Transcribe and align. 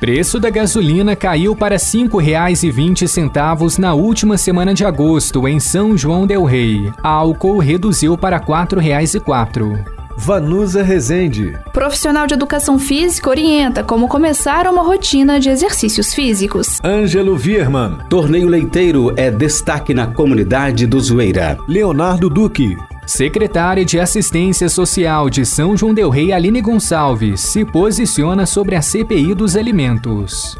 Preço 0.00 0.40
da 0.40 0.48
gasolina 0.48 1.14
caiu 1.14 1.54
para 1.54 1.74
R$ 1.74 1.82
5,20 1.82 3.78
na 3.78 3.92
última 3.92 4.38
semana 4.38 4.72
de 4.72 4.82
agosto 4.82 5.46
em 5.46 5.60
São 5.60 5.94
João 5.94 6.26
del 6.26 6.42
Rei. 6.44 6.90
Álcool 7.02 7.58
reduziu 7.58 8.16
para 8.16 8.38
R$ 8.38 8.46
4,04. 8.46 9.84
Vanusa 10.16 10.82
Rezende. 10.82 11.54
Profissional 11.74 12.26
de 12.26 12.32
educação 12.32 12.78
física 12.78 13.28
orienta 13.28 13.84
como 13.84 14.08
começar 14.08 14.66
uma 14.66 14.82
rotina 14.82 15.38
de 15.38 15.50
exercícios 15.50 16.14
físicos. 16.14 16.80
Ângelo 16.82 17.36
Virman. 17.36 17.98
Torneio 18.08 18.48
Leiteiro 18.48 19.12
é 19.18 19.30
destaque 19.30 19.92
na 19.92 20.06
comunidade 20.06 20.86
do 20.86 20.98
Zoeira. 20.98 21.58
Leonardo 21.68 22.30
Duque. 22.30 22.74
Secretária 23.10 23.84
de 23.84 23.98
Assistência 23.98 24.68
Social 24.68 25.28
de 25.28 25.44
São 25.44 25.76
João 25.76 25.92
del 25.92 26.10
Rei, 26.10 26.32
Aline 26.32 26.60
Gonçalves, 26.60 27.40
se 27.40 27.64
posiciona 27.64 28.46
sobre 28.46 28.76
a 28.76 28.80
CPI 28.80 29.34
dos 29.34 29.56
alimentos. 29.56 30.56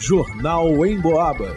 Jornal 0.00 0.84
em 0.84 1.00
Boabas. 1.00 1.56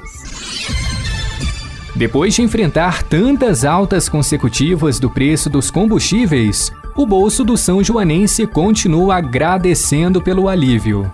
Depois 1.96 2.36
de 2.36 2.44
enfrentar 2.44 3.02
tantas 3.02 3.66
altas 3.66 4.08
consecutivas 4.08 5.00
do 5.00 5.10
preço 5.10 5.50
dos 5.50 5.72
combustíveis, 5.72 6.72
o 6.96 7.08
bolso 7.08 7.44
do 7.44 7.58
São 7.58 7.84
Joanense 7.84 8.46
continua 8.46 9.16
agradecendo 9.16 10.22
pelo 10.22 10.48
alívio. 10.48 11.12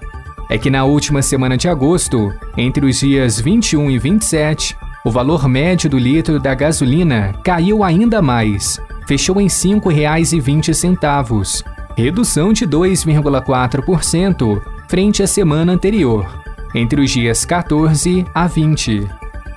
É 0.50 0.58
que 0.58 0.70
na 0.70 0.84
última 0.84 1.22
semana 1.22 1.56
de 1.56 1.70
agosto, 1.70 2.34
entre 2.58 2.86
os 2.86 3.00
dias 3.00 3.40
21 3.40 3.92
e 3.92 3.98
27, 3.98 4.76
o 5.04 5.12
valor 5.12 5.48
médio 5.48 5.90
do 5.90 5.98
litro 5.98 6.40
da 6.40 6.54
gasolina 6.54 7.34
caiu 7.44 7.84
ainda 7.84 8.22
mais, 8.22 8.80
fechou 9.08 9.40
em 9.40 9.46
R$ 9.46 9.50
5,20, 9.50 11.64
redução 11.96 12.52
de 12.52 12.68
2,4% 12.68 14.62
frente 14.90 15.24
à 15.24 15.28
semana 15.28 15.72
anterior, 15.72 16.28
entre 16.76 17.02
os 17.02 17.12
dias 17.12 17.46
14 17.46 18.26
a 18.34 18.48
20. 18.48 19.08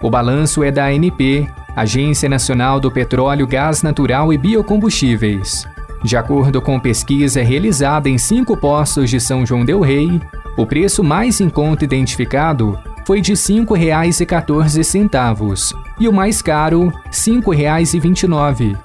O 0.01 0.11
balanço 0.11 0.63
é 0.63 0.71
da 0.71 0.87
ANP, 0.87 1.49
Agência 1.75 2.29
Nacional 2.29 2.79
do 2.79 2.91
Petróleo, 2.91 3.47
Gás 3.47 3.83
Natural 3.83 4.33
e 4.33 4.39
Biocombustíveis. 4.39 5.67
De 6.05 6.17
acordo 6.17 6.61
com 6.61 6.79
pesquisa 6.79 7.43
realizada 7.43 8.09
em 8.09 8.19
cinco 8.19 8.57
postos 8.57 9.09
de 9.09 9.21
São 9.21 9.47
João 9.47 9.65
Del 9.65 9.81
Rei, 9.81 10.21
o 10.57 10.67
preço 10.67 11.03
mais 11.03 11.41
em 11.41 11.49
conta 11.49 11.85
identificado 11.85 12.79
foi 13.05 13.21
de 13.21 13.33
R$ 13.33 13.37
5,14 13.37 15.75
e 15.99 16.09
o 16.09 16.13
mais 16.13 16.43
caro, 16.43 16.89
R$ 16.89 17.11
5,29. 17.11 18.79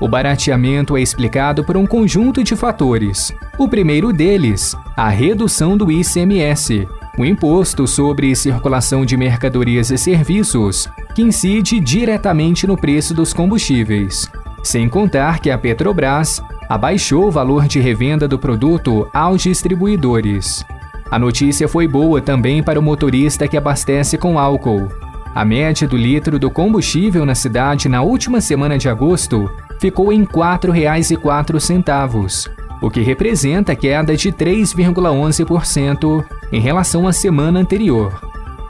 O 0.00 0.08
barateamento 0.08 0.96
é 0.96 1.00
explicado 1.00 1.62
por 1.62 1.76
um 1.76 1.86
conjunto 1.86 2.42
de 2.42 2.56
fatores. 2.56 3.32
O 3.56 3.68
primeiro 3.68 4.12
deles, 4.12 4.74
a 4.96 5.08
redução 5.08 5.76
do 5.76 5.92
ICMS, 5.92 6.88
o 7.16 7.24
imposto 7.24 7.86
sobre 7.86 8.34
circulação 8.34 9.04
de 9.04 9.16
mercadorias 9.16 9.90
e 9.90 9.98
serviços, 9.98 10.88
que 11.14 11.22
incide 11.22 11.78
diretamente 11.78 12.66
no 12.66 12.76
preço 12.76 13.14
dos 13.14 13.32
combustíveis. 13.32 14.28
Sem 14.62 14.88
contar 14.88 15.40
que 15.40 15.50
a 15.50 15.58
Petrobras 15.58 16.42
abaixou 16.68 17.28
o 17.28 17.30
valor 17.30 17.68
de 17.68 17.78
revenda 17.80 18.26
do 18.26 18.38
produto 18.38 19.08
aos 19.12 19.42
distribuidores. 19.42 20.64
A 21.12 21.18
notícia 21.18 21.68
foi 21.68 21.86
boa 21.86 22.20
também 22.22 22.62
para 22.62 22.80
o 22.80 22.82
motorista 22.82 23.46
que 23.46 23.58
abastece 23.58 24.16
com 24.16 24.38
álcool. 24.38 24.88
A 25.34 25.44
média 25.44 25.86
do 25.86 25.94
litro 25.94 26.38
do 26.38 26.50
combustível 26.50 27.26
na 27.26 27.34
cidade 27.34 27.86
na 27.86 28.00
última 28.00 28.40
semana 28.40 28.78
de 28.78 28.88
agosto 28.88 29.50
ficou 29.78 30.10
em 30.10 30.20
R$ 30.20 30.28
4,04, 30.28 32.50
o 32.80 32.90
que 32.90 33.02
representa 33.02 33.76
queda 33.76 34.16
de 34.16 34.32
3,11% 34.32 36.24
em 36.50 36.62
relação 36.62 37.06
à 37.06 37.12
semana 37.12 37.60
anterior. 37.60 38.18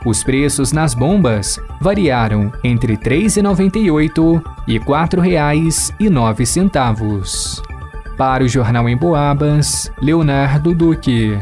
Os 0.05 0.21
preços 0.21 0.73
nas 0.73 0.93
bombas 0.93 1.57
variaram 1.79 2.51
entre 2.61 2.95
R$ 2.95 2.99
3,98 2.99 4.43
e 4.67 4.77
R$ 4.77 4.83
4,09. 4.83 7.61
Para 8.17 8.43
o 8.43 8.49
Jornal 8.49 8.89
em 8.89 8.97
Boabas, 8.97 9.89
Leonardo 10.01 10.75
Duque. 10.75 11.39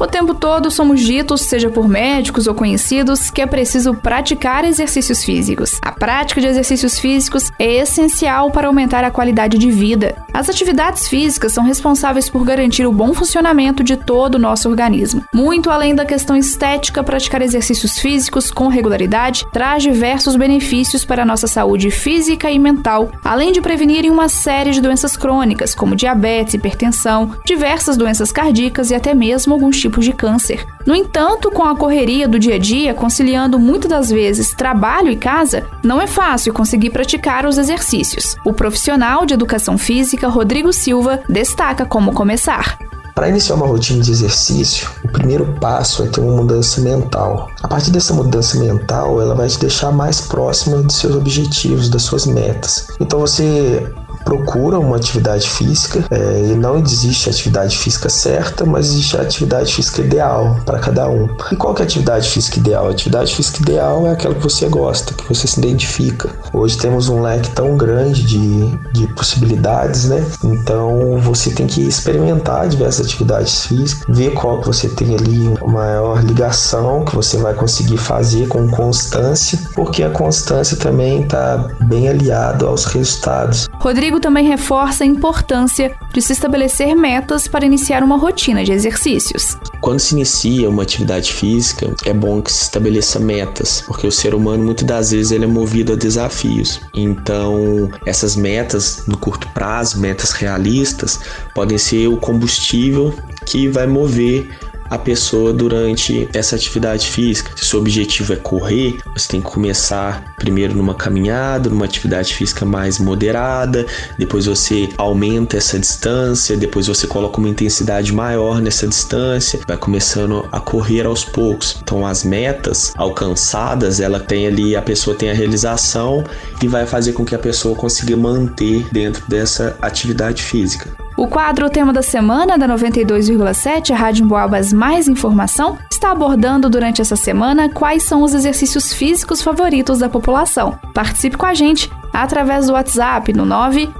O 0.00 0.06
tempo 0.06 0.32
todo 0.32 0.70
somos 0.70 0.98
ditos, 1.02 1.42
seja 1.42 1.68
por 1.68 1.86
médicos 1.86 2.46
ou 2.46 2.54
conhecidos, 2.54 3.30
que 3.30 3.42
é 3.42 3.46
preciso 3.46 3.92
praticar 3.92 4.64
exercícios 4.64 5.22
físicos. 5.22 5.78
A 5.82 5.92
prática 5.92 6.40
de 6.40 6.46
exercícios 6.46 6.98
físicos 6.98 7.52
é 7.58 7.82
essencial 7.82 8.50
para 8.50 8.66
aumentar 8.66 9.04
a 9.04 9.10
qualidade 9.10 9.58
de 9.58 9.70
vida. 9.70 10.16
As 10.32 10.48
atividades 10.48 11.06
físicas 11.06 11.52
são 11.52 11.64
responsáveis 11.64 12.30
por 12.30 12.46
garantir 12.46 12.86
o 12.86 12.92
bom 12.92 13.12
funcionamento 13.12 13.84
de 13.84 13.94
todo 13.94 14.36
o 14.36 14.38
nosso 14.38 14.70
organismo. 14.70 15.22
Muito 15.34 15.68
além 15.68 15.94
da 15.94 16.06
questão 16.06 16.34
estética, 16.34 17.04
praticar 17.04 17.42
exercícios 17.42 17.98
físicos 17.98 18.50
com 18.50 18.68
regularidade 18.68 19.44
traz 19.52 19.82
diversos 19.82 20.34
benefícios 20.34 21.04
para 21.04 21.24
a 21.24 21.26
nossa 21.26 21.46
saúde 21.46 21.90
física 21.90 22.50
e 22.50 22.58
mental, 22.58 23.10
além 23.22 23.52
de 23.52 23.60
prevenir 23.60 24.10
uma 24.10 24.30
série 24.30 24.70
de 24.70 24.80
doenças 24.80 25.14
crônicas, 25.14 25.74
como 25.74 25.94
diabetes, 25.94 26.54
hipertensão, 26.54 27.32
diversas 27.44 27.98
doenças 27.98 28.32
cardíacas 28.32 28.90
e 28.90 28.94
até 28.94 29.12
mesmo 29.12 29.52
alguns 29.52 29.78
tipos 29.78 29.89
tipos 29.90 30.04
de 30.04 30.12
câncer. 30.12 30.64
No 30.86 30.94
entanto, 30.94 31.50
com 31.50 31.64
a 31.64 31.76
correria 31.76 32.28
do 32.28 32.38
dia 32.38 32.54
a 32.54 32.58
dia, 32.58 32.94
conciliando 32.94 33.58
muitas 33.58 33.90
das 33.90 34.10
vezes 34.10 34.54
trabalho 34.54 35.10
e 35.10 35.16
casa, 35.16 35.64
não 35.82 36.00
é 36.00 36.06
fácil 36.06 36.54
conseguir 36.54 36.90
praticar 36.90 37.44
os 37.44 37.58
exercícios. 37.58 38.36
O 38.44 38.52
profissional 38.52 39.26
de 39.26 39.34
educação 39.34 39.76
física, 39.76 40.28
Rodrigo 40.28 40.72
Silva, 40.72 41.20
destaca 41.28 41.84
como 41.84 42.12
começar. 42.12 42.78
Para 43.14 43.28
iniciar 43.28 43.56
uma 43.56 43.66
rotina 43.66 44.02
de 44.02 44.10
exercício, 44.12 44.88
o 45.04 45.08
primeiro 45.08 45.44
passo 45.60 46.04
é 46.04 46.06
ter 46.06 46.20
uma 46.20 46.36
mudança 46.36 46.80
mental. 46.80 47.50
A 47.62 47.68
partir 47.68 47.90
dessa 47.90 48.14
mudança 48.14 48.58
mental, 48.58 49.20
ela 49.20 49.34
vai 49.34 49.48
te 49.48 49.58
deixar 49.58 49.90
mais 49.90 50.20
próxima 50.20 50.78
dos 50.78 50.96
seus 50.96 51.16
objetivos, 51.16 51.90
das 51.90 52.02
suas 52.02 52.24
metas. 52.24 52.86
Então 53.00 53.18
você 53.18 53.92
procura 54.30 54.78
uma 54.78 54.96
atividade 54.96 55.50
física 55.50 56.04
é, 56.08 56.52
e 56.52 56.54
não 56.54 56.78
existe 56.78 57.28
atividade 57.28 57.76
física 57.76 58.08
certa, 58.08 58.64
mas 58.64 58.86
existe 58.86 59.16
a 59.16 59.22
atividade 59.22 59.74
física 59.74 60.02
ideal 60.02 60.56
para 60.64 60.78
cada 60.78 61.08
um. 61.08 61.28
E 61.50 61.56
qual 61.56 61.74
que 61.74 61.82
é 61.82 61.84
a 61.84 61.86
atividade 61.86 62.28
física 62.28 62.60
ideal? 62.60 62.86
A 62.86 62.90
atividade 62.90 63.34
física 63.34 63.60
ideal 63.60 64.06
é 64.06 64.12
aquela 64.12 64.36
que 64.36 64.42
você 64.42 64.68
gosta, 64.68 65.14
que 65.14 65.26
você 65.28 65.48
se 65.48 65.58
identifica. 65.58 66.30
Hoje 66.52 66.78
temos 66.78 67.08
um 67.08 67.22
leque 67.22 67.50
tão 67.50 67.76
grande 67.76 68.22
de, 68.22 68.78
de 68.92 69.08
possibilidades, 69.14 70.08
né? 70.08 70.24
Então 70.44 71.18
você 71.20 71.50
tem 71.50 71.66
que 71.66 71.80
experimentar 71.80 72.68
diversas 72.68 73.06
atividades 73.06 73.66
físicas, 73.66 74.16
ver 74.16 74.32
qual 74.34 74.60
que 74.60 74.68
você 74.68 74.88
tem 74.88 75.16
ali 75.16 75.52
maior 75.66 76.22
ligação 76.22 77.04
que 77.04 77.16
você 77.16 77.36
vai 77.36 77.54
conseguir 77.54 77.96
fazer 77.96 78.46
com 78.48 78.68
constância, 78.68 79.58
porque 79.74 80.04
a 80.04 80.10
constância 80.10 80.76
também 80.76 81.22
está 81.22 81.68
bem 81.80 82.08
aliado 82.08 82.66
aos 82.66 82.84
resultados. 82.84 83.68
Rodrigo 83.80 84.20
também 84.20 84.46
reforça 84.46 85.04
a 85.04 85.06
importância 85.06 85.96
de 86.12 86.20
se 86.20 86.34
estabelecer 86.34 86.94
metas 86.94 87.48
para 87.48 87.64
iniciar 87.64 88.02
uma 88.02 88.18
rotina 88.18 88.62
de 88.62 88.72
exercícios. 88.72 89.56
Quando 89.80 89.98
se 89.98 90.14
inicia 90.14 90.68
uma 90.68 90.82
atividade 90.82 91.32
física, 91.32 91.90
é 92.04 92.12
bom 92.12 92.42
que 92.42 92.52
se 92.52 92.64
estabeleça 92.64 93.18
metas, 93.18 93.82
porque 93.86 94.06
o 94.06 94.12
ser 94.12 94.34
humano 94.34 94.62
muitas 94.62 94.86
das 94.86 95.10
vezes 95.12 95.32
ele 95.32 95.44
é 95.44 95.48
movido 95.48 95.94
a 95.94 95.96
desafios. 95.96 96.78
Então, 96.94 97.90
essas 98.04 98.36
metas 98.36 99.04
no 99.06 99.16
curto 99.16 99.48
prazo, 99.54 99.98
metas 99.98 100.32
realistas, 100.32 101.18
podem 101.54 101.78
ser 101.78 102.06
o 102.08 102.18
combustível 102.18 103.14
que 103.46 103.66
vai 103.66 103.86
mover 103.86 104.46
a 104.90 104.98
pessoa 104.98 105.52
durante 105.52 106.28
essa 106.34 106.56
atividade 106.56 107.06
física. 107.06 107.52
Se 107.56 107.62
o 107.62 107.66
seu 107.66 107.78
objetivo 107.78 108.32
é 108.32 108.36
correr, 108.36 108.98
você 109.14 109.28
tem 109.28 109.40
que 109.40 109.48
começar 109.48 110.34
primeiro 110.36 110.74
numa 110.74 110.94
caminhada, 110.94 111.70
numa 111.70 111.84
atividade 111.84 112.34
física 112.34 112.64
mais 112.64 112.98
moderada, 112.98 113.86
depois 114.18 114.46
você 114.46 114.88
aumenta 114.98 115.56
essa 115.56 115.78
distância, 115.78 116.56
depois 116.56 116.88
você 116.88 117.06
coloca 117.06 117.38
uma 117.38 117.48
intensidade 117.48 118.12
maior 118.12 118.60
nessa 118.60 118.86
distância, 118.88 119.60
vai 119.66 119.76
começando 119.76 120.48
a 120.50 120.58
correr 120.58 121.06
aos 121.06 121.24
poucos. 121.24 121.78
Então 121.82 122.06
as 122.06 122.24
metas 122.24 122.92
alcançadas, 122.96 124.00
ela 124.00 124.18
tem 124.18 124.46
ali 124.46 124.74
a 124.74 124.82
pessoa 124.82 125.16
tem 125.16 125.30
a 125.30 125.34
realização 125.34 126.24
e 126.62 126.66
vai 126.66 126.86
fazer 126.86 127.12
com 127.12 127.24
que 127.24 127.34
a 127.34 127.38
pessoa 127.38 127.76
consiga 127.76 128.16
manter 128.16 128.86
dentro 128.90 129.22
dessa 129.28 129.76
atividade 129.80 130.42
física. 130.42 130.90
O 131.20 131.28
quadro 131.28 131.68
Tema 131.68 131.92
da 131.92 132.00
Semana 132.00 132.56
da 132.56 132.66
92,7, 132.66 133.90
a 133.90 133.94
Rádio 133.94 134.24
Boabas 134.24 134.72
Mais 134.72 135.06
Informação, 135.06 135.76
está 135.90 136.12
abordando 136.12 136.70
durante 136.70 137.02
essa 137.02 137.14
semana 137.14 137.68
quais 137.68 138.04
são 138.04 138.22
os 138.22 138.32
exercícios 138.32 138.94
físicos 138.94 139.42
favoritos 139.42 139.98
da 139.98 140.08
população. 140.08 140.78
Participe 140.94 141.36
com 141.36 141.44
a 141.44 141.52
gente! 141.52 141.90
através 142.12 142.66
do 142.66 142.72
WhatsApp 142.72 143.32
no 143.34 143.46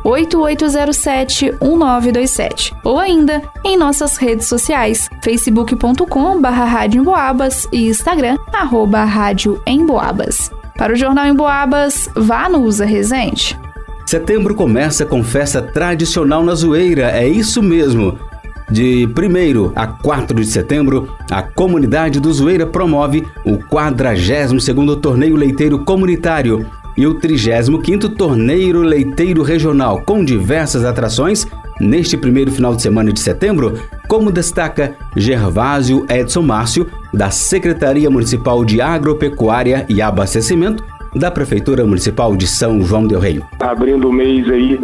988071927 0.04 2.74
ou 2.82 2.98
ainda 2.98 3.40
em 3.62 3.76
nossas 3.76 4.16
redes 4.16 4.48
sociais 4.48 5.08
facebook.com 5.22 6.40
e 7.70 7.88
Instagram 7.88 8.36
arroba 8.52 9.04
Rádio 9.04 9.62
Emboabas. 9.64 10.50
Para 10.76 10.94
o 10.94 10.96
Jornal 10.96 11.26
Emboabas, 11.26 12.10
vá 12.16 12.48
no 12.48 12.62
Usa 12.62 12.84
Resente. 12.84 13.56
Setembro 14.10 14.56
começa 14.56 15.06
com 15.06 15.22
festa 15.22 15.62
tradicional 15.62 16.42
na 16.42 16.52
Zoeira, 16.52 17.12
é 17.12 17.28
isso 17.28 17.62
mesmo. 17.62 18.18
De 18.68 19.06
1 19.06 19.72
a 19.76 19.86
4 19.86 20.34
de 20.40 20.46
setembro, 20.46 21.08
a 21.30 21.44
comunidade 21.44 22.18
do 22.18 22.32
Zoeira 22.32 22.66
promove 22.66 23.24
o 23.44 23.56
42º 23.56 25.00
Torneio 25.00 25.36
Leiteiro 25.36 25.84
Comunitário 25.84 26.66
e 26.96 27.06
o 27.06 27.20
35º 27.20 28.12
Torneio 28.16 28.82
Leiteiro 28.82 29.44
Regional, 29.44 30.02
com 30.04 30.24
diversas 30.24 30.84
atrações 30.84 31.46
neste 31.80 32.16
primeiro 32.16 32.50
final 32.50 32.74
de 32.74 32.82
semana 32.82 33.12
de 33.12 33.20
setembro, 33.20 33.78
como 34.08 34.32
destaca 34.32 34.96
Gervásio 35.16 36.04
Edson 36.10 36.42
Márcio, 36.42 36.84
da 37.14 37.30
Secretaria 37.30 38.10
Municipal 38.10 38.64
de 38.64 38.80
Agropecuária 38.80 39.86
e 39.88 40.02
Abastecimento, 40.02 40.82
da 41.14 41.30
Prefeitura 41.30 41.84
Municipal 41.84 42.36
de 42.36 42.46
São 42.46 42.80
João 42.82 43.06
del 43.06 43.20
Rei. 43.20 43.40
Abrindo 43.58 44.08
o 44.08 44.12
mês 44.12 44.48
aí, 44.48 44.78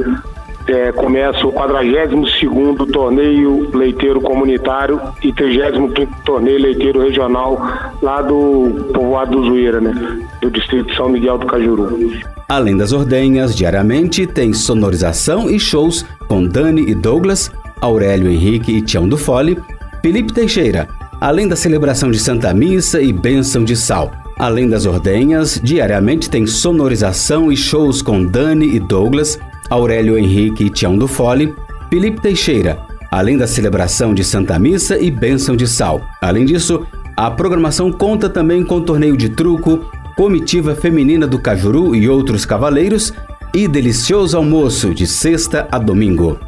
é, 0.69 0.91
começa 0.93 1.47
o 1.47 1.53
42º 1.53 2.91
Torneio 2.91 3.71
Leiteiro 3.77 4.21
Comunitário 4.21 5.01
e 5.23 5.33
35º 5.33 6.09
Torneio 6.25 6.61
Leiteiro 6.61 7.01
Regional 7.03 7.61
lá 8.03 8.21
do 8.21 8.91
povoado 8.93 9.41
do 9.41 9.47
Zueira, 9.47 9.81
né? 9.81 10.21
Do 10.41 10.51
distrito 10.51 10.89
de 10.89 10.97
São 10.97 11.09
Miguel 11.09 11.39
do 11.39 11.47
Cajuru. 11.47 12.11
Além 12.49 12.77
das 12.77 12.93
ordenhas, 12.93 13.55
diariamente 13.55 14.27
tem 14.27 14.53
sonorização 14.53 15.51
e 15.51 15.59
shows 15.59 16.05
com 16.29 16.45
Dani 16.45 16.83
e 16.91 16.95
Douglas, 16.95 17.51
Aurélio 17.81 18.31
Henrique 18.31 18.73
e 18.73 18.83
Tião 18.83 19.09
do 19.09 19.17
Fole, 19.17 19.59
Felipe 20.03 20.33
Teixeira, 20.33 20.89
além 21.21 21.49
da 21.49 21.57
celebração 21.57 22.11
de 22.11 22.19
Santa 22.19 22.53
Missa 22.55 23.01
e 23.01 23.13
Bênção 23.13 23.65
de 23.65 23.77
Sal. 23.77 24.13
Além 24.39 24.69
das 24.69 24.85
ordenhas, 24.85 25.59
diariamente 25.63 26.29
tem 26.29 26.47
sonorização 26.47 27.51
e 27.51 27.57
shows 27.57 28.03
com 28.03 28.23
Dani 28.23 28.77
e 28.77 28.79
Douglas, 28.79 29.39
Aurélio 29.71 30.19
Henrique 30.19 30.65
e 30.65 30.71
Tião 30.71 30.97
do 30.97 31.09
Fole, 31.09 31.55
Felipe 31.89 32.21
Teixeira, 32.21 32.79
além 33.11 33.39
da 33.39 33.47
celebração 33.47 34.13
de 34.13 34.23
Santa 34.23 34.59
Missa 34.59 34.99
e 34.99 35.11
Bênção 35.11 35.57
de 35.57 35.67
Sal. 35.67 36.03
Além 36.21 36.45
disso, 36.45 36.87
a 37.17 37.31
programação 37.31 37.91
conta 37.91 38.29
também 38.29 38.63
com 38.63 38.83
torneio 38.83 39.17
de 39.17 39.31
truco, 39.31 39.87
comitiva 40.17 40.75
feminina 40.75 41.27
do 41.27 41.39
Cajuru 41.39 41.97
e 41.97 42.07
outros 42.07 42.45
cavaleiros 42.45 43.15
e 43.55 43.67
delicioso 43.67 44.37
almoço 44.37 44.93
de 44.93 45.07
sexta 45.07 45.67
a 45.73 45.79
domingo. 45.79 46.39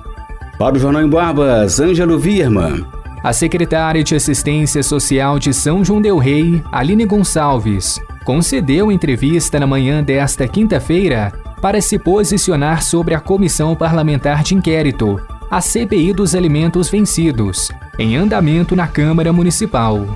Para 0.59 0.77
o 0.77 0.79
Jornal 0.79 1.03
em 1.03 1.09
Barbas, 1.09 1.81
Ângelo 1.81 2.19
Vierman. 2.19 2.85
A 3.29 3.33
secretária 3.35 4.03
de 4.03 4.15
Assistência 4.15 4.83
Social 4.83 5.39
de 5.39 5.53
São 5.53 5.85
João 5.85 6.01
Del 6.01 6.17
Rei, 6.17 6.65
Aline 6.73 7.05
Gonçalves, 7.05 8.01
concedeu 8.25 8.91
entrevista 8.91 9.61
na 9.61 9.67
manhã 9.67 10.03
desta 10.03 10.49
quinta-feira 10.49 11.31
para 11.61 11.79
se 11.83 11.99
posicionar 11.99 12.83
sobre 12.83 13.15
a 13.15 13.21
Comissão 13.21 13.77
Parlamentar 13.77 14.43
de 14.43 14.55
Inquérito, 14.55 15.21
a 15.51 15.61
CPI 15.61 16.15
dos 16.15 16.35
Alimentos 16.35 16.89
Vencidos, 16.89 17.71
em 17.99 18.17
andamento 18.17 18.75
na 18.75 18.87
Câmara 18.87 19.31
Municipal. 19.31 20.07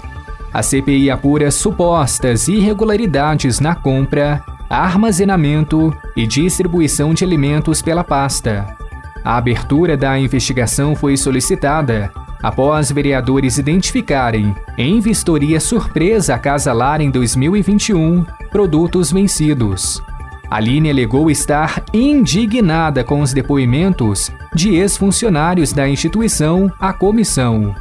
A 0.50 0.62
CPI 0.62 1.10
apura 1.10 1.50
supostas 1.50 2.48
irregularidades 2.48 3.60
na 3.60 3.74
compra, 3.74 4.42
armazenamento 4.70 5.94
e 6.16 6.26
distribuição 6.26 7.12
de 7.12 7.24
alimentos 7.24 7.82
pela 7.82 8.02
pasta. 8.02 8.74
A 9.22 9.36
abertura 9.36 9.98
da 9.98 10.18
investigação 10.18 10.96
foi 10.96 11.18
solicitada 11.18 12.10
após 12.42 12.90
vereadores 12.90 13.58
identificarem, 13.58 14.54
em 14.76 14.98
vistoria 15.00 15.60
surpresa 15.60 16.34
à 16.34 16.38
Casa 16.38 16.72
Lar 16.72 17.00
em 17.00 17.10
2021, 17.10 18.24
produtos 18.50 19.12
vencidos. 19.12 20.02
Aline 20.50 20.90
alegou 20.90 21.30
estar 21.30 21.82
indignada 21.94 23.02
com 23.02 23.22
os 23.22 23.32
depoimentos 23.32 24.30
de 24.54 24.74
ex-funcionários 24.74 25.72
da 25.72 25.88
instituição 25.88 26.70
à 26.78 26.92
comissão. 26.92 27.74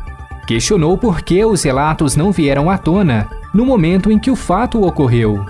Questionou 0.48 0.98
por 0.98 1.22
que 1.22 1.44
os 1.44 1.64
relatos 1.64 2.16
não 2.16 2.32
vieram 2.32 2.70
à 2.70 2.78
tona 2.78 3.28
no 3.54 3.66
momento 3.66 4.10
em 4.10 4.18
que 4.18 4.32
o 4.32 4.36
fato 4.36 4.86
ocorreu. 4.86 5.46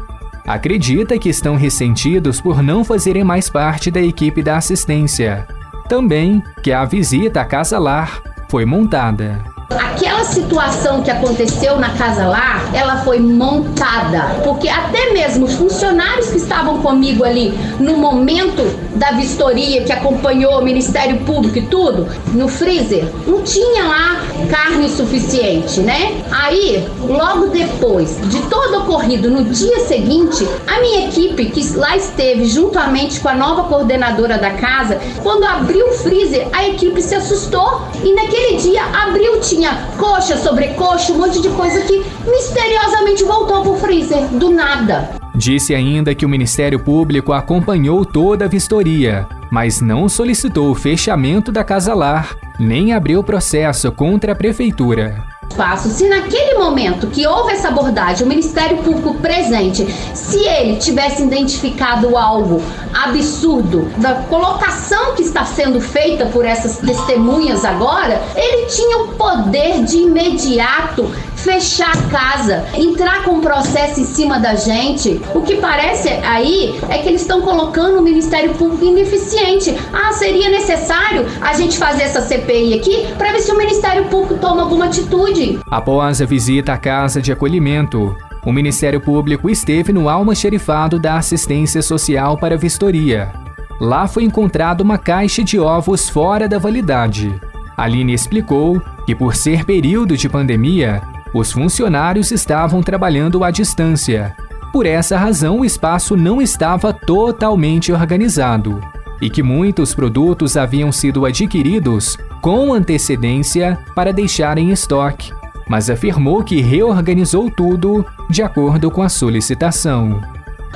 Acredita 0.47 1.19
que 1.19 1.29
estão 1.29 1.55
ressentidos 1.55 2.41
por 2.41 2.63
não 2.63 2.83
fazerem 2.83 3.23
mais 3.23 3.49
parte 3.49 3.91
da 3.91 4.01
equipe 4.01 4.41
da 4.41 4.57
assistência. 4.57 5.47
Também 5.87 6.41
que 6.63 6.71
a 6.71 6.83
visita 6.85 7.41
à 7.41 7.45
Casa 7.45 7.77
Lar 7.77 8.21
foi 8.51 8.65
montada. 8.65 9.41
Aquela 9.69 10.20
situação 10.23 11.01
que 11.01 11.11
aconteceu 11.11 11.77
na 11.77 11.89
casa 11.89 12.25
lá, 12.25 12.69
ela 12.73 12.97
foi 12.97 13.19
montada, 13.19 14.41
porque 14.43 14.69
até 14.69 15.11
mesmo 15.11 15.45
os 15.45 15.53
funcionários 15.53 16.29
que 16.29 16.37
estavam 16.37 16.79
comigo 16.81 17.23
ali 17.23 17.57
no 17.79 17.97
momento 17.97 18.63
da 18.95 19.11
vistoria 19.11 19.83
que 19.83 19.91
acompanhou 19.91 20.59
o 20.59 20.63
Ministério 20.63 21.17
Público 21.21 21.57
e 21.57 21.61
tudo, 21.63 22.07
no 22.33 22.47
freezer, 22.47 23.05
não 23.25 23.41
tinha 23.41 23.83
lá 23.83 24.21
carne 24.49 24.89
suficiente, 24.89 25.79
né? 25.81 26.21
Aí, 26.31 26.87
logo 27.01 27.47
depois 27.47 28.17
de 28.29 28.41
todo 28.43 28.79
ocorrido 28.79 29.29
no 29.29 29.43
dia 29.45 29.79
seguinte, 29.85 30.47
a 30.67 30.79
minha 30.81 31.07
equipe 31.07 31.45
que 31.45 31.61
lá 31.77 31.95
esteve 31.95 32.45
juntamente 32.45 33.19
com 33.19 33.29
a 33.29 33.33
nova 33.33 33.63
coordenadora 33.63 34.37
da 34.37 34.51
casa, 34.51 34.99
quando 35.23 35.45
abriu 35.45 35.87
o 35.87 35.93
freezer, 35.93 36.47
a 36.51 36.67
equipe 36.67 37.01
se 37.01 37.15
assustou 37.15 37.81
e 38.03 38.13
naquele 38.13 38.57
dia 38.57 38.83
abriu 38.83 39.39
tinha 39.39 39.89
coxa 40.11 40.35
sobre 40.35 40.67
coxa, 40.73 41.13
um 41.13 41.19
monte 41.19 41.41
de 41.41 41.47
coisa 41.51 41.79
que 41.85 42.03
misteriosamente 42.29 43.23
voltou 43.23 43.61
pro 43.61 43.77
freezer, 43.77 44.27
do 44.27 44.51
nada. 44.51 45.09
Disse 45.33 45.73
ainda 45.73 46.13
que 46.13 46.25
o 46.25 46.29
Ministério 46.29 46.77
Público 46.77 47.31
acompanhou 47.31 48.03
toda 48.03 48.43
a 48.43 48.47
vistoria, 48.49 49.25
mas 49.49 49.79
não 49.79 50.09
solicitou 50.09 50.69
o 50.69 50.75
fechamento 50.75 51.49
da 51.49 51.63
Casa 51.63 51.93
Lar, 51.93 52.35
nem 52.59 52.91
abriu 52.91 53.23
processo 53.23 53.89
contra 53.89 54.33
a 54.33 54.35
Prefeitura 54.35 55.30
espaço, 55.51 55.89
se 55.89 56.07
naquele 56.07 56.57
momento 56.57 57.07
que 57.07 57.27
houve 57.27 57.53
essa 57.53 57.67
abordagem, 57.67 58.25
o 58.25 58.29
Ministério 58.29 58.77
Público 58.77 59.15
presente, 59.15 59.85
se 60.13 60.39
ele 60.39 60.77
tivesse 60.77 61.23
identificado 61.23 62.17
algo 62.17 62.61
absurdo 62.93 63.89
da 63.97 64.15
colocação 64.15 65.13
que 65.13 65.21
está 65.21 65.45
sendo 65.45 65.79
feita 65.79 66.25
por 66.27 66.45
essas 66.45 66.77
testemunhas 66.77 67.65
agora, 67.65 68.21
ele 68.35 68.65
tinha 68.67 68.97
o 68.99 69.07
poder 69.09 69.83
de 69.83 69.97
imediato 69.97 71.11
fechar 71.41 71.91
a 71.91 72.09
casa, 72.09 72.65
entrar 72.73 73.23
com 73.23 73.31
um 73.31 73.41
processo 73.41 73.99
em 73.99 74.05
cima 74.05 74.39
da 74.39 74.55
gente. 74.55 75.21
O 75.33 75.41
que 75.41 75.57
parece 75.57 76.09
aí 76.09 76.79
é 76.89 76.99
que 76.99 77.09
eles 77.09 77.21
estão 77.21 77.41
colocando 77.41 77.99
o 77.99 78.01
Ministério 78.01 78.53
Público 78.53 78.85
ineficiente. 78.85 79.75
Ah, 79.91 80.13
seria 80.13 80.49
necessário 80.49 81.25
a 81.41 81.53
gente 81.53 81.77
fazer 81.77 82.03
essa 82.03 82.21
CPI 82.21 82.75
aqui 82.75 83.07
para 83.17 83.31
ver 83.31 83.39
se 83.39 83.51
o 83.51 83.57
Ministério 83.57 84.05
Público 84.05 84.39
toma 84.39 84.61
alguma 84.61 84.85
atitude. 84.85 85.59
Após 85.69 86.21
a 86.21 86.25
visita 86.25 86.73
à 86.73 86.77
casa 86.77 87.21
de 87.21 87.31
acolhimento, 87.31 88.15
o 88.45 88.51
Ministério 88.51 88.99
Público 88.99 89.49
esteve 89.49 89.91
no 89.93 90.09
almoxerifado 90.09 90.99
da 90.99 91.17
assistência 91.17 91.81
social 91.81 92.37
para 92.37 92.57
vistoria. 92.57 93.31
Lá 93.79 94.07
foi 94.07 94.23
encontrada 94.23 94.83
uma 94.83 94.97
caixa 94.97 95.43
de 95.43 95.59
ovos 95.59 96.07
fora 96.07 96.47
da 96.47 96.59
validade. 96.59 97.33
Aline 97.75 98.13
explicou 98.13 98.79
que, 99.05 99.15
por 99.15 99.35
ser 99.35 99.65
período 99.65 100.15
de 100.15 100.29
pandemia, 100.29 101.01
os 101.33 101.51
funcionários 101.51 102.31
estavam 102.31 102.81
trabalhando 102.81 103.43
à 103.43 103.51
distância. 103.51 104.35
Por 104.71 104.85
essa 104.85 105.17
razão, 105.17 105.59
o 105.59 105.65
espaço 105.65 106.15
não 106.15 106.41
estava 106.41 106.93
totalmente 106.93 107.91
organizado 107.91 108.81
e 109.21 109.29
que 109.29 109.43
muitos 109.43 109.93
produtos 109.93 110.57
haviam 110.57 110.91
sido 110.91 111.25
adquiridos 111.25 112.17
com 112.41 112.73
antecedência 112.73 113.77
para 113.93 114.11
deixar 114.11 114.57
em 114.57 114.71
estoque, 114.71 115.31
mas 115.67 115.89
afirmou 115.89 116.43
que 116.43 116.59
reorganizou 116.59 117.49
tudo 117.51 118.05
de 118.29 118.41
acordo 118.41 118.89
com 118.89 119.03
a 119.03 119.09
solicitação. 119.09 120.19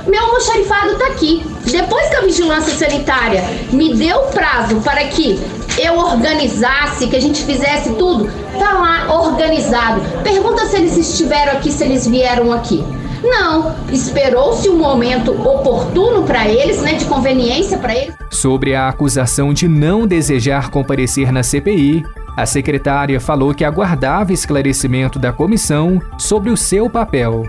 Meu 0.06 0.22
almoxarifado 0.22 0.92
está 0.92 1.06
aqui. 1.08 1.42
Depois 1.64 2.08
que 2.08 2.16
a 2.16 2.20
vigilância 2.20 2.72
sanitária 2.74 3.42
me 3.72 3.94
deu 3.94 4.20
prazo 4.26 4.76
para 4.82 5.04
que 5.08 5.40
eu 5.78 5.98
organizasse, 5.98 7.06
que 7.06 7.16
a 7.16 7.20
gente 7.20 7.44
fizesse 7.44 7.94
tudo, 7.94 8.30
tá 8.58 8.72
lá 8.72 9.22
organizado. 9.22 10.00
Pergunta 10.22 10.66
se 10.66 10.76
eles 10.76 10.96
estiveram 10.96 11.52
aqui, 11.52 11.70
se 11.70 11.84
eles 11.84 12.06
vieram 12.06 12.52
aqui. 12.52 12.84
Não, 13.22 13.74
esperou-se 13.90 14.68
um 14.68 14.76
momento 14.76 15.32
oportuno 15.32 16.22
para 16.24 16.48
eles, 16.48 16.80
né, 16.82 16.94
de 16.94 17.04
conveniência 17.06 17.78
para 17.78 17.94
eles. 17.94 18.14
Sobre 18.30 18.74
a 18.74 18.88
acusação 18.88 19.52
de 19.52 19.66
não 19.66 20.06
desejar 20.06 20.70
comparecer 20.70 21.32
na 21.32 21.42
CPI, 21.42 22.04
a 22.36 22.44
secretária 22.44 23.18
falou 23.18 23.54
que 23.54 23.64
aguardava 23.64 24.32
esclarecimento 24.32 25.18
da 25.18 25.32
comissão 25.32 26.00
sobre 26.18 26.50
o 26.50 26.56
seu 26.56 26.90
papel. 26.90 27.44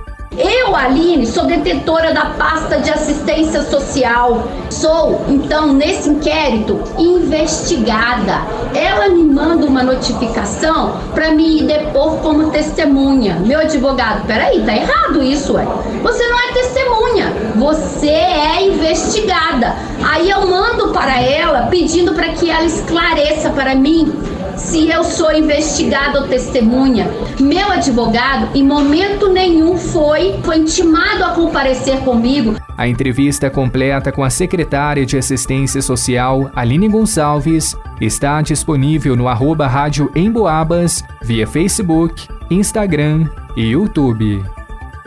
Eu 0.67 0.75
Aline, 0.75 1.25
sou 1.25 1.45
detentora 1.45 2.13
da 2.13 2.25
pasta 2.38 2.77
de 2.79 2.91
assistência 2.91 3.62
social. 3.63 4.50
Sou, 4.69 5.21
então, 5.29 5.71
nesse 5.71 6.09
inquérito, 6.09 6.77
investigada. 6.97 8.41
Ela 8.75 9.07
me 9.07 9.24
manda 9.24 9.65
uma 9.65 9.81
notificação 9.81 10.97
para 11.13 11.31
me 11.31 11.63
depor 11.63 12.17
como 12.17 12.51
testemunha. 12.51 13.36
Meu 13.45 13.62
advogado, 13.62 14.27
peraí, 14.27 14.62
tá 14.65 14.75
errado 14.75 15.24
isso, 15.24 15.53
ué. 15.53 15.65
Você 16.03 16.27
não 16.27 16.38
é 16.38 16.51
testemunha, 16.51 17.33
você 17.55 18.09
é 18.09 18.67
investigada. 18.67 19.74
Aí 20.03 20.29
eu 20.29 20.45
mando 20.47 20.89
para 20.89 21.21
ela 21.21 21.67
pedindo 21.67 22.13
para 22.13 22.27
que 22.33 22.50
ela 22.50 22.65
esclareça 22.65 23.51
para 23.51 23.74
mim 23.74 24.12
se 24.57 24.89
eu 24.89 25.03
sou 25.03 25.31
investigada 25.31 26.19
ou 26.19 26.27
testemunha. 26.27 27.09
Meu 27.39 27.71
advogado, 27.71 28.50
em 28.55 28.63
momento 28.63 29.29
nenhum, 29.29 29.76
foi, 29.88 30.39
foi 30.44 30.58
intimado 30.58 31.24
a 31.24 31.32
comparecer 31.32 32.00
comigo. 32.01 32.56
A 32.77 32.88
entrevista 32.88 33.50
completa 33.50 34.12
com 34.12 34.24
a 34.24 34.29
secretária 34.29 35.06
de 35.06 35.17
Assistência 35.17 35.82
Social, 35.82 36.51
Aline 36.56 36.88
Gonçalves, 36.88 37.75
está 38.00 38.41
disponível 38.41 39.15
no 39.15 39.27
arroba 39.27 39.67
Rádio 39.67 40.12
Emboabas, 40.15 41.03
via 41.22 41.48
Facebook, 41.48 42.27
Instagram 42.50 43.27
e 43.56 43.72
YouTube. 43.72 44.44